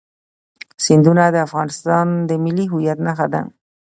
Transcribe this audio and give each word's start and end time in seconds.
سیندونه 0.83 1.23
د 1.33 1.37
افغانستان 1.47 2.07
د 2.29 2.31
ملي 2.43 2.65
هویت 2.71 2.99
نښه 3.05 3.27
ده. 3.33 3.41